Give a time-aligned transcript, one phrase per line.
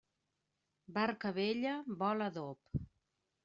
[0.95, 2.85] Barca vella vol adob.